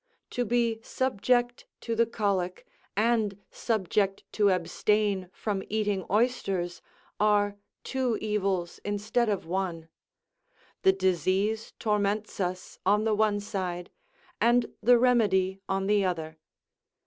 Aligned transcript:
To 0.31 0.45
be 0.45 0.81
subject 0.81 1.67
to 1.81 1.95
the 1.95 2.07
colic 2.07 2.65
and 2.97 3.37
subject 3.51 4.23
to 4.31 4.49
abstain 4.49 5.29
from 5.31 5.61
eating 5.69 6.05
oysters 6.09 6.81
are 7.19 7.55
two 7.83 8.17
evils 8.19 8.79
instead 8.83 9.29
of 9.29 9.45
one; 9.45 9.89
the 10.81 10.91
disease 10.91 11.73
torments 11.77 12.39
us 12.39 12.79
on 12.83 13.03
the 13.03 13.13
one 13.13 13.39
side, 13.39 13.91
and 14.41 14.73
the 14.81 14.97
remedy 14.97 15.61
on 15.69 15.85
the 15.85 16.03
other. 16.03 16.39